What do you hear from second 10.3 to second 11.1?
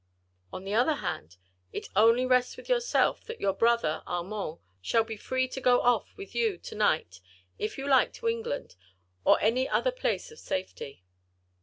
of safety."